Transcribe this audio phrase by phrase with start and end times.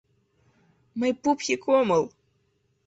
[0.99, 2.03] —Мый пупсик омыл!